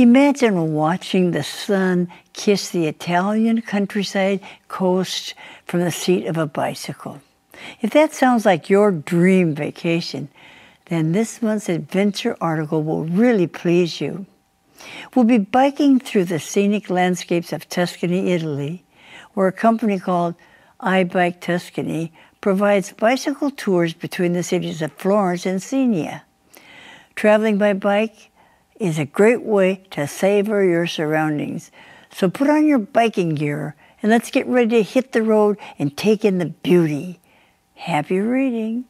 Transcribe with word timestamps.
Imagine 0.00 0.72
watching 0.72 1.32
the 1.32 1.42
sun 1.42 2.08
kiss 2.32 2.70
the 2.70 2.86
Italian 2.86 3.60
countryside 3.60 4.40
coast 4.66 5.34
from 5.66 5.80
the 5.80 5.90
seat 5.90 6.24
of 6.24 6.38
a 6.38 6.46
bicycle. 6.46 7.20
If 7.82 7.90
that 7.90 8.14
sounds 8.14 8.46
like 8.46 8.70
your 8.70 8.92
dream 8.92 9.54
vacation, 9.54 10.30
then 10.86 11.12
this 11.12 11.42
month's 11.42 11.68
adventure 11.68 12.34
article 12.40 12.82
will 12.82 13.04
really 13.04 13.46
please 13.46 14.00
you. 14.00 14.24
We'll 15.14 15.26
be 15.26 15.36
biking 15.36 16.00
through 16.00 16.24
the 16.24 16.40
scenic 16.40 16.88
landscapes 16.88 17.52
of 17.52 17.68
Tuscany, 17.68 18.32
Italy, 18.32 18.82
where 19.34 19.48
a 19.48 19.52
company 19.52 19.98
called 19.98 20.34
iBike 20.80 21.42
Tuscany 21.42 22.10
provides 22.40 22.92
bicycle 22.92 23.50
tours 23.50 23.92
between 23.92 24.32
the 24.32 24.42
cities 24.42 24.80
of 24.80 24.94
Florence 24.94 25.44
and 25.44 25.62
Siena. 25.62 26.22
Traveling 27.16 27.58
by 27.58 27.74
bike 27.74 28.30
is 28.80 28.98
a 28.98 29.04
great 29.04 29.42
way 29.42 29.84
to 29.90 30.06
savor 30.08 30.64
your 30.64 30.86
surroundings. 30.86 31.70
So 32.10 32.28
put 32.28 32.48
on 32.50 32.66
your 32.66 32.78
biking 32.78 33.34
gear 33.36 33.76
and 34.02 34.10
let's 34.10 34.30
get 34.30 34.46
ready 34.46 34.76
to 34.78 34.82
hit 34.82 35.12
the 35.12 35.22
road 35.22 35.58
and 35.78 35.96
take 35.96 36.24
in 36.24 36.38
the 36.38 36.46
beauty. 36.46 37.20
Happy 37.74 38.18
reading. 38.18 38.86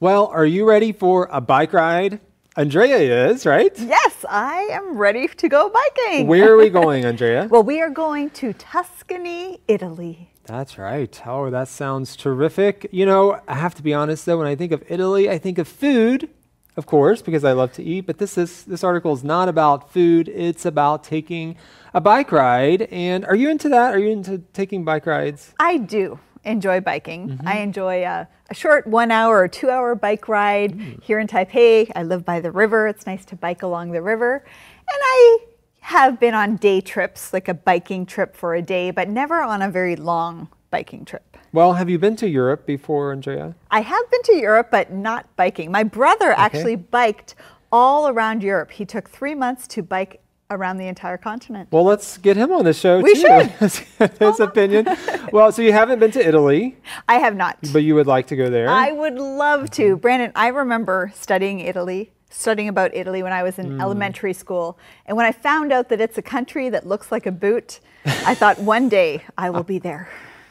Well, 0.00 0.26
are 0.26 0.44
you 0.46 0.68
ready 0.68 0.92
for 0.92 1.28
a 1.32 1.40
bike 1.40 1.72
ride? 1.72 2.20
Andrea 2.56 3.28
is, 3.28 3.44
right? 3.46 3.72
Yes, 3.78 4.24
I 4.28 4.68
am 4.72 4.96
ready 4.96 5.28
to 5.28 5.48
go 5.48 5.70
biking. 5.70 6.26
Where 6.26 6.52
are 6.52 6.56
we 6.56 6.68
going, 6.80 7.04
Andrea? 7.04 7.48
well, 7.50 7.62
we 7.62 7.80
are 7.80 7.90
going 7.90 8.30
to 8.30 8.52
Tuscany, 8.54 9.60
Italy. 9.68 10.30
That's 10.46 10.78
right. 10.78 11.20
Oh, 11.26 11.50
that 11.50 11.68
sounds 11.68 12.16
terrific. 12.16 12.88
You 12.92 13.04
know, 13.04 13.40
I 13.48 13.54
have 13.54 13.74
to 13.74 13.82
be 13.82 13.92
honest 13.92 14.26
though, 14.26 14.38
when 14.38 14.46
I 14.46 14.54
think 14.54 14.72
of 14.72 14.82
Italy, 14.88 15.28
I 15.28 15.38
think 15.38 15.58
of 15.58 15.66
food, 15.66 16.30
of 16.76 16.86
course, 16.86 17.20
because 17.20 17.44
I 17.44 17.52
love 17.52 17.72
to 17.74 17.82
eat, 17.82 18.02
but 18.02 18.18
this 18.18 18.38
is 18.38 18.64
this 18.64 18.84
article 18.84 19.12
is 19.12 19.24
not 19.24 19.48
about 19.48 19.92
food. 19.92 20.28
It's 20.28 20.64
about 20.64 21.02
taking 21.02 21.56
a 21.92 22.00
bike 22.00 22.30
ride. 22.30 22.82
And 22.82 23.24
are 23.24 23.34
you 23.34 23.50
into 23.50 23.68
that? 23.70 23.94
Are 23.94 23.98
you 23.98 24.10
into 24.10 24.38
taking 24.52 24.84
bike 24.84 25.06
rides? 25.06 25.52
I 25.58 25.78
do 25.78 26.20
enjoy 26.44 26.80
biking. 26.80 27.28
Mm-hmm. 27.30 27.48
I 27.48 27.58
enjoy 27.58 28.04
a, 28.04 28.28
a, 28.48 28.54
short 28.54 28.86
one 28.86 29.10
hour 29.10 29.38
or 29.38 29.48
two 29.48 29.68
hour 29.68 29.96
bike 29.96 30.28
ride 30.28 30.78
mm. 30.78 31.02
here 31.02 31.18
in 31.18 31.26
Taipei. 31.26 31.90
I 31.96 32.04
live 32.04 32.24
by 32.24 32.40
the 32.40 32.52
river. 32.52 32.86
It's 32.86 33.04
nice 33.04 33.24
to 33.26 33.36
bike 33.36 33.62
along 33.62 33.90
the 33.90 34.00
river. 34.00 34.36
And 34.36 35.00
I 35.02 35.38
have 35.86 36.18
been 36.18 36.34
on 36.34 36.56
day 36.56 36.80
trips, 36.80 37.32
like 37.32 37.46
a 37.46 37.54
biking 37.54 38.04
trip 38.04 38.34
for 38.34 38.56
a 38.56 38.60
day, 38.60 38.90
but 38.90 39.08
never 39.08 39.40
on 39.40 39.62
a 39.62 39.70
very 39.70 39.94
long 39.94 40.48
biking 40.68 41.04
trip. 41.04 41.36
Well, 41.52 41.74
have 41.74 41.88
you 41.88 41.96
been 41.96 42.16
to 42.16 42.28
Europe 42.28 42.66
before, 42.66 43.12
Andrea? 43.12 43.54
I 43.70 43.82
have 43.82 44.10
been 44.10 44.22
to 44.24 44.34
Europe, 44.34 44.68
but 44.72 44.92
not 44.92 45.24
biking. 45.36 45.70
My 45.70 45.84
brother 45.84 46.32
okay. 46.32 46.42
actually 46.42 46.74
biked 46.74 47.36
all 47.70 48.08
around 48.08 48.42
Europe. 48.42 48.72
He 48.72 48.84
took 48.84 49.08
three 49.08 49.36
months 49.36 49.68
to 49.68 49.82
bike 49.82 50.20
around 50.50 50.78
the 50.78 50.88
entire 50.88 51.16
continent. 51.16 51.68
Well, 51.70 51.84
let's 51.84 52.18
get 52.18 52.36
him 52.36 52.50
on 52.50 52.64
the 52.64 52.72
show 52.72 53.00
we 53.00 53.14
too. 53.14 53.20
should. 53.20 54.10
His 54.18 54.40
opinion. 54.40 54.88
Well, 55.32 55.52
so 55.52 55.62
you 55.62 55.72
haven't 55.72 56.00
been 56.00 56.10
to 56.12 56.26
Italy. 56.26 56.78
I 57.08 57.14
have 57.16 57.36
not. 57.36 57.58
But 57.72 57.84
you 57.84 57.94
would 57.94 58.08
like 58.08 58.26
to 58.28 58.36
go 58.36 58.50
there? 58.50 58.68
I 58.68 58.90
would 58.90 59.14
love 59.14 59.70
to. 59.70 59.92
Mm-hmm. 59.92 60.00
Brandon, 60.00 60.32
I 60.34 60.48
remember 60.48 61.12
studying 61.14 61.60
Italy, 61.60 62.10
studying 62.30 62.68
about 62.68 62.94
Italy 62.94 63.22
when 63.22 63.32
I 63.32 63.42
was 63.42 63.58
in 63.58 63.72
mm. 63.72 63.80
elementary 63.80 64.32
school. 64.32 64.78
And 65.06 65.16
when 65.16 65.26
I 65.26 65.32
found 65.32 65.72
out 65.72 65.88
that 65.88 66.00
it's 66.00 66.18
a 66.18 66.22
country 66.22 66.68
that 66.70 66.86
looks 66.86 67.12
like 67.12 67.26
a 67.26 67.32
boot, 67.32 67.80
I 68.04 68.34
thought 68.34 68.58
one 68.58 68.88
day 68.88 69.22
I 69.38 69.50
will 69.50 69.62
be 69.62 69.78
there. 69.78 70.08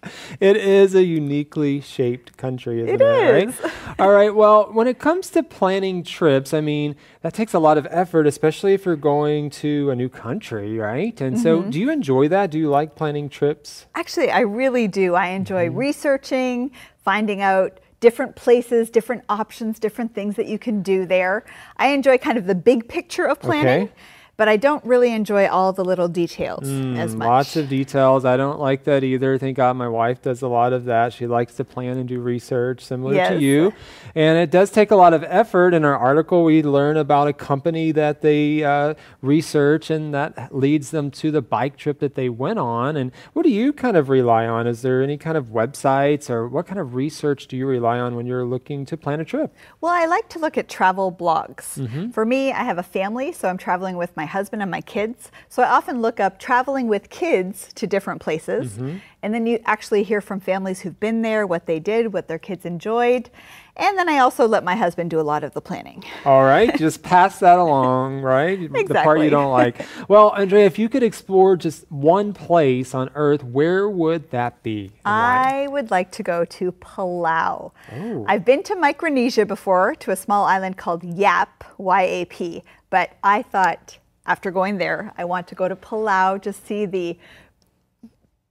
it 0.40 0.56
is 0.56 0.94
a 0.94 1.02
uniquely 1.02 1.80
shaped 1.80 2.36
country, 2.36 2.82
isn't 2.82 2.88
it? 2.88 3.00
It 3.00 3.48
is. 3.48 3.60
Right? 3.60 3.72
All 3.98 4.10
right. 4.10 4.34
Well, 4.34 4.72
when 4.72 4.86
it 4.86 4.98
comes 4.98 5.30
to 5.30 5.42
planning 5.42 6.02
trips, 6.02 6.54
I 6.54 6.60
mean, 6.60 6.96
that 7.22 7.34
takes 7.34 7.54
a 7.54 7.58
lot 7.58 7.78
of 7.78 7.86
effort, 7.90 8.26
especially 8.26 8.74
if 8.74 8.84
you're 8.84 8.96
going 8.96 9.50
to 9.50 9.90
a 9.90 9.96
new 9.96 10.08
country, 10.08 10.78
right? 10.78 11.20
And 11.20 11.34
mm-hmm. 11.34 11.42
so, 11.42 11.62
do 11.62 11.80
you 11.80 11.90
enjoy 11.90 12.28
that? 12.28 12.50
Do 12.50 12.58
you 12.58 12.70
like 12.70 12.94
planning 12.94 13.28
trips? 13.28 13.86
Actually, 13.94 14.30
I 14.30 14.40
really 14.40 14.88
do. 14.88 15.14
I 15.14 15.28
enjoy 15.28 15.66
mm-hmm. 15.66 15.76
researching, 15.76 16.70
finding 16.98 17.40
out 17.40 17.80
different 18.00 18.36
places, 18.36 18.90
different 18.90 19.24
options, 19.28 19.78
different 19.78 20.14
things 20.14 20.36
that 20.36 20.46
you 20.46 20.58
can 20.58 20.82
do 20.82 21.06
there. 21.06 21.44
I 21.76 21.88
enjoy 21.88 22.18
kind 22.18 22.38
of 22.38 22.46
the 22.46 22.54
big 22.54 22.88
picture 22.88 23.24
of 23.24 23.40
planning. 23.40 23.84
Okay 23.84 23.92
but 24.38 24.46
I 24.46 24.56
don't 24.56 24.82
really 24.84 25.12
enjoy 25.12 25.48
all 25.48 25.72
the 25.72 25.84
little 25.84 26.06
details 26.06 26.62
mm, 26.62 26.96
as 26.96 27.14
much. 27.16 27.26
Lots 27.26 27.56
of 27.56 27.68
details. 27.68 28.24
I 28.24 28.36
don't 28.36 28.60
like 28.60 28.84
that 28.84 29.02
either. 29.02 29.36
Thank 29.36 29.56
God 29.56 29.76
my 29.76 29.88
wife 29.88 30.22
does 30.22 30.42
a 30.42 30.48
lot 30.48 30.72
of 30.72 30.84
that. 30.84 31.12
She 31.12 31.26
likes 31.26 31.56
to 31.56 31.64
plan 31.64 31.98
and 31.98 32.08
do 32.08 32.20
research 32.20 32.84
similar 32.84 33.14
yes. 33.14 33.30
to 33.30 33.40
you. 33.40 33.74
And 34.14 34.38
it 34.38 34.52
does 34.52 34.70
take 34.70 34.92
a 34.92 34.96
lot 34.96 35.12
of 35.12 35.24
effort. 35.24 35.74
In 35.74 35.84
our 35.84 35.96
article, 35.96 36.44
we 36.44 36.62
learn 36.62 36.96
about 36.96 37.26
a 37.26 37.32
company 37.32 37.90
that 37.90 38.22
they 38.22 38.62
uh, 38.62 38.94
research 39.22 39.90
and 39.90 40.14
that 40.14 40.54
leads 40.54 40.92
them 40.92 41.10
to 41.10 41.32
the 41.32 41.42
bike 41.42 41.76
trip 41.76 41.98
that 41.98 42.14
they 42.14 42.28
went 42.28 42.60
on. 42.60 42.96
And 42.96 43.10
what 43.32 43.42
do 43.42 43.50
you 43.50 43.72
kind 43.72 43.96
of 43.96 44.08
rely 44.08 44.46
on? 44.46 44.68
Is 44.68 44.82
there 44.82 45.02
any 45.02 45.16
kind 45.16 45.36
of 45.36 45.46
websites 45.46 46.30
or 46.30 46.46
what 46.46 46.68
kind 46.68 46.78
of 46.78 46.94
research 46.94 47.48
do 47.48 47.56
you 47.56 47.66
rely 47.66 47.98
on 47.98 48.14
when 48.14 48.24
you're 48.24 48.46
looking 48.46 48.86
to 48.86 48.96
plan 48.96 49.18
a 49.18 49.24
trip? 49.24 49.52
Well, 49.80 49.92
I 49.92 50.06
like 50.06 50.28
to 50.28 50.38
look 50.38 50.56
at 50.56 50.68
travel 50.68 51.10
blogs. 51.10 51.76
Mm-hmm. 51.76 52.10
For 52.10 52.24
me, 52.24 52.52
I 52.52 52.62
have 52.62 52.78
a 52.78 52.84
family, 52.84 53.32
so 53.32 53.48
I'm 53.48 53.58
traveling 53.58 53.96
with 53.96 54.16
my 54.16 54.27
husband 54.28 54.62
and 54.62 54.70
my 54.70 54.80
kids. 54.80 55.30
So 55.48 55.62
I 55.62 55.68
often 55.68 56.00
look 56.00 56.20
up 56.20 56.38
traveling 56.38 56.88
with 56.88 57.10
kids 57.10 57.72
to 57.74 57.86
different 57.86 58.20
places. 58.20 58.74
Mm-hmm. 58.74 58.98
And 59.22 59.34
then 59.34 59.46
you 59.46 59.60
actually 59.64 60.04
hear 60.04 60.20
from 60.20 60.38
families 60.38 60.80
who've 60.80 60.98
been 61.00 61.22
there, 61.22 61.46
what 61.46 61.66
they 61.66 61.80
did, 61.80 62.12
what 62.12 62.28
their 62.28 62.38
kids 62.38 62.64
enjoyed. 62.64 63.30
And 63.76 63.96
then 63.96 64.08
I 64.08 64.18
also 64.18 64.46
let 64.46 64.64
my 64.64 64.74
husband 64.74 65.10
do 65.10 65.20
a 65.20 65.22
lot 65.22 65.44
of 65.44 65.54
the 65.54 65.60
planning. 65.60 66.04
All 66.24 66.42
right, 66.42 66.76
just 66.76 67.02
pass 67.02 67.38
that 67.40 67.58
along, 67.58 68.20
right? 68.22 68.60
Exactly. 68.60 68.84
The 68.84 68.94
part 68.94 69.20
you 69.20 69.30
don't 69.30 69.50
like. 69.50 69.80
Well, 70.08 70.30
Andrea, 70.30 70.64
if 70.64 70.78
you 70.78 70.88
could 70.88 71.02
explore 71.02 71.56
just 71.56 71.90
one 71.90 72.32
place 72.32 72.94
on 72.94 73.10
Earth, 73.14 73.44
where 73.44 73.90
would 73.90 74.30
that 74.30 74.62
be? 74.62 74.90
I 75.04 75.66
would 75.70 75.90
like 75.90 76.10
to 76.12 76.22
go 76.22 76.44
to 76.44 76.72
Palau. 76.72 77.72
Oh. 77.92 78.24
I've 78.26 78.44
been 78.44 78.62
to 78.64 78.76
Micronesia 78.76 79.44
before, 79.44 79.94
to 79.96 80.12
a 80.12 80.16
small 80.16 80.44
island 80.44 80.76
called 80.76 81.04
Yap, 81.04 81.64
Y-A-P. 81.76 82.62
But 82.90 83.16
I 83.22 83.42
thought 83.42 83.98
after 84.28 84.50
going 84.50 84.78
there, 84.78 85.12
I 85.16 85.24
want 85.24 85.48
to 85.48 85.54
go 85.54 85.66
to 85.66 85.74
Palau 85.74 86.40
to 86.42 86.52
see 86.52 86.86
the 86.86 87.18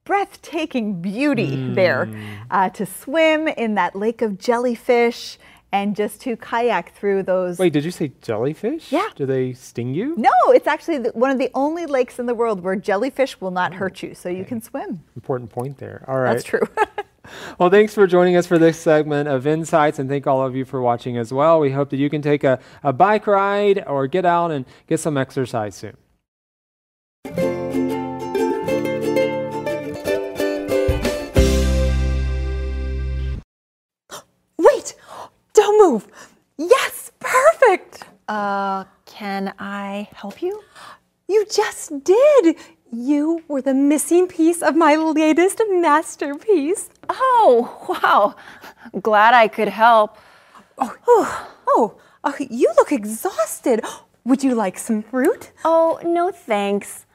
breathtaking 0.03 1.01
beauty 1.01 1.51
mm. 1.51 1.75
there, 1.75 2.09
uh, 2.49 2.69
to 2.71 2.85
swim 2.85 3.47
in 3.47 3.75
that 3.75 3.95
lake 3.95 4.21
of 4.21 4.39
jellyfish 4.39 5.37
and 5.71 5.95
just 5.95 6.21
to 6.21 6.35
kayak 6.37 6.95
through 6.95 7.23
those. 7.23 7.59
Wait, 7.59 7.73
did 7.73 7.83
you 7.83 7.91
say 7.91 8.11
jellyfish? 8.21 8.91
Yeah. 8.91 9.09
Do 9.15 9.25
they 9.25 9.53
sting 9.53 9.93
you? 9.93 10.15
No, 10.17 10.31
it's 10.47 10.65
actually 10.65 10.99
the, 10.99 11.09
one 11.09 11.29
of 11.29 11.37
the 11.37 11.51
only 11.53 11.85
lakes 11.85 12.19
in 12.19 12.25
the 12.25 12.33
world 12.33 12.61
where 12.61 12.75
jellyfish 12.75 13.39
will 13.39 13.51
not 13.51 13.73
hurt 13.73 14.01
you, 14.01 14.15
so 14.15 14.29
okay. 14.29 14.39
you 14.39 14.45
can 14.45 14.61
swim. 14.61 15.03
Important 15.15 15.49
point 15.49 15.77
there. 15.77 16.05
All 16.07 16.19
right. 16.19 16.33
That's 16.33 16.45
true. 16.45 16.67
well, 17.57 17.69
thanks 17.69 17.93
for 17.93 18.07
joining 18.07 18.35
us 18.35 18.45
for 18.45 18.57
this 18.57 18.79
segment 18.79 19.27
of 19.29 19.45
Insights, 19.47 19.99
and 19.99 20.09
thank 20.09 20.27
all 20.27 20.45
of 20.45 20.55
you 20.55 20.65
for 20.65 20.81
watching 20.81 21.17
as 21.17 21.31
well. 21.33 21.59
We 21.59 21.71
hope 21.71 21.89
that 21.89 21.97
you 21.97 22.09
can 22.09 22.21
take 22.21 22.43
a, 22.43 22.59
a 22.83 22.93
bike 22.93 23.27
ride 23.27 23.83
or 23.87 24.07
get 24.07 24.25
out 24.25 24.51
and 24.51 24.65
get 24.87 24.99
some 24.99 25.17
exercise 25.17 25.75
soon. 25.75 25.97
Wait! 34.57 34.95
Don't 35.53 35.91
move! 35.91 36.07
Yes, 36.57 37.11
perfect! 37.19 38.03
Uh, 38.27 38.85
can 39.05 39.53
I 39.59 40.09
help 40.13 40.41
you? 40.41 40.61
You 41.27 41.45
just 41.51 42.03
did! 42.03 42.55
You 42.91 43.43
were 43.49 43.61
the 43.61 43.73
missing 43.73 44.27
piece 44.27 44.61
of 44.61 44.75
my 44.75 44.95
latest 44.95 45.61
masterpiece. 45.69 46.89
Oh, 47.19 47.97
wow. 48.01 48.35
Glad 49.01 49.33
I 49.33 49.47
could 49.47 49.69
help. 49.69 50.17
Oh, 50.77 50.95
oh, 51.07 51.55
oh, 51.67 51.95
you 52.39 52.71
look 52.77 52.91
exhausted. 52.91 53.81
Would 54.25 54.43
you 54.43 54.55
like 54.55 54.77
some 54.77 55.01
fruit? 55.03 55.51
Oh, 55.63 55.99
no 56.03 56.31
thanks. 56.31 57.05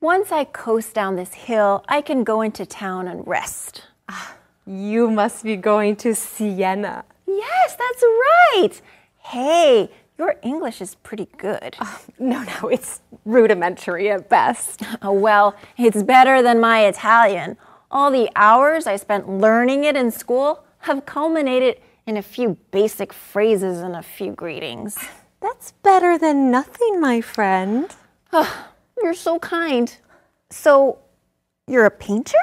Once 0.00 0.32
I 0.32 0.44
coast 0.44 0.94
down 0.94 1.16
this 1.16 1.34
hill, 1.34 1.84
I 1.88 2.00
can 2.00 2.24
go 2.24 2.40
into 2.40 2.66
town 2.66 3.06
and 3.06 3.26
rest. 3.26 3.82
Ah, 4.08 4.34
you 4.66 5.10
must 5.10 5.44
be 5.44 5.56
going 5.56 5.96
to 5.96 6.14
Siena. 6.14 7.04
Yes, 7.26 7.76
that's 7.76 8.02
right. 8.02 8.80
Hey, 9.18 9.90
your 10.18 10.36
English 10.42 10.80
is 10.80 10.94
pretty 10.96 11.28
good. 11.36 11.76
Uh, 11.78 11.98
no, 12.18 12.42
no, 12.42 12.68
it's 12.68 13.00
rudimentary 13.24 14.10
at 14.10 14.28
best. 14.28 14.82
Oh, 15.02 15.12
well, 15.26 15.54
it's 15.78 16.02
better 16.02 16.42
than 16.42 16.60
my 16.60 16.86
Italian. 16.86 17.56
All 17.92 18.10
the 18.10 18.30
hours 18.34 18.86
I 18.86 18.96
spent 18.96 19.28
learning 19.28 19.84
it 19.84 19.96
in 19.96 20.10
school 20.10 20.64
have 20.78 21.04
culminated 21.04 21.78
in 22.06 22.16
a 22.16 22.22
few 22.22 22.56
basic 22.70 23.12
phrases 23.12 23.80
and 23.80 23.94
a 23.94 24.02
few 24.02 24.32
greetings. 24.32 24.98
That's 25.42 25.72
better 25.82 26.16
than 26.16 26.50
nothing, 26.50 27.02
my 27.02 27.20
friend. 27.20 27.94
Oh, 28.32 28.68
you're 29.02 29.12
so 29.12 29.38
kind. 29.38 29.94
So, 30.48 31.00
you're 31.66 31.84
a 31.84 31.90
painter? 31.90 32.38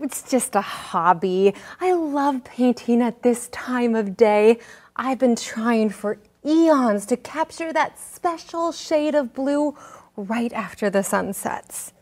It's 0.00 0.30
just 0.30 0.54
a 0.54 0.60
hobby. 0.60 1.52
I 1.80 1.92
love 1.92 2.44
painting 2.44 3.02
at 3.02 3.24
this 3.24 3.48
time 3.48 3.96
of 3.96 4.16
day. 4.16 4.60
I've 4.94 5.18
been 5.18 5.34
trying 5.34 5.90
for 5.90 6.18
eons 6.46 7.06
to 7.06 7.16
capture 7.16 7.72
that 7.72 7.98
special 7.98 8.70
shade 8.70 9.16
of 9.16 9.34
blue 9.34 9.76
right 10.16 10.52
after 10.52 10.90
the 10.90 11.02
sun 11.02 11.32
sets. 11.32 11.92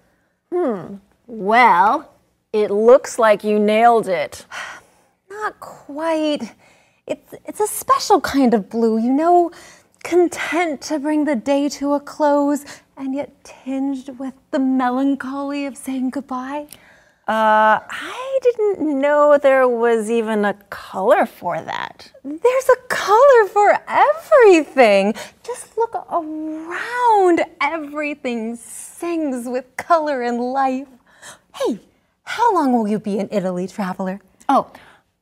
Hmm. 0.52 0.96
Well, 1.26 2.12
it 2.52 2.70
looks 2.70 3.18
like 3.18 3.44
you 3.44 3.58
nailed 3.58 4.08
it. 4.08 4.46
Not 5.30 5.60
quite. 5.60 6.54
It's, 7.06 7.34
it's 7.44 7.60
a 7.60 7.66
special 7.66 8.20
kind 8.20 8.54
of 8.54 8.68
blue, 8.68 8.98
you 8.98 9.12
know, 9.12 9.50
content 10.04 10.80
to 10.82 10.98
bring 10.98 11.24
the 11.24 11.36
day 11.36 11.68
to 11.70 11.94
a 11.94 12.00
close 12.00 12.64
and 12.96 13.14
yet 13.14 13.44
tinged 13.44 14.18
with 14.18 14.34
the 14.50 14.58
melancholy 14.58 15.66
of 15.66 15.76
saying 15.76 16.10
goodbye. 16.10 16.66
Uh, 17.28 17.80
I 17.90 18.38
didn't 18.42 19.00
know 19.00 19.36
there 19.36 19.68
was 19.68 20.10
even 20.10 20.46
a 20.46 20.54
color 20.70 21.26
for 21.26 21.60
that. 21.60 22.10
There's 22.24 22.68
a 22.70 22.76
color 22.88 23.48
for 23.48 23.78
everything. 23.86 25.12
Just 25.42 25.76
look 25.76 25.94
around. 25.94 27.42
Everything 27.60 28.56
sings 28.56 29.46
with 29.46 29.76
color 29.76 30.22
and 30.22 30.40
life. 30.40 30.88
Hey, 31.54 31.80
how 32.28 32.52
long 32.52 32.74
will 32.74 32.86
you 32.86 32.98
be 32.98 33.18
in 33.18 33.26
Italy, 33.32 33.66
traveler? 33.66 34.20
Oh, 34.50 34.70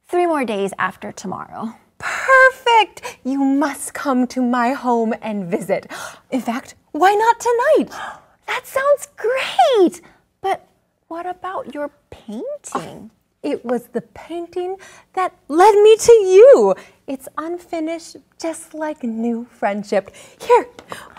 three 0.08 0.26
more 0.26 0.44
days 0.44 0.72
after 0.76 1.12
tomorrow. 1.12 1.72
Perfect! 1.98 3.18
You 3.22 3.44
must 3.44 3.94
come 3.94 4.26
to 4.26 4.42
my 4.42 4.72
home 4.72 5.14
and 5.22 5.46
visit. 5.48 5.86
In 6.32 6.40
fact, 6.40 6.74
why 6.90 7.14
not 7.14 7.40
tonight? 7.40 7.88
That 8.48 8.66
sounds 8.66 9.08
great! 9.16 10.00
But 10.40 10.68
what 11.08 11.26
about 11.26 11.74
your 11.74 11.90
painting? 12.10 12.44
Oh, 12.74 13.10
it 13.42 13.64
was 13.64 13.88
the 13.88 14.02
painting 14.02 14.76
that 15.14 15.32
led 15.48 15.74
me 15.74 15.96
to 15.96 16.12
you. 16.12 16.74
It's 17.06 17.28
unfinished, 17.38 18.16
just 18.40 18.72
like 18.72 19.02
new 19.02 19.46
friendship. 19.50 20.14
Here, 20.40 20.68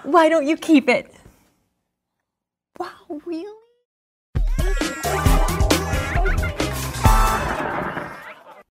why 0.03 0.29
don't 0.29 0.47
you 0.47 0.55
keep 0.55 0.87
it? 0.89 1.13
Wow, 2.79 3.21
really? 3.25 3.53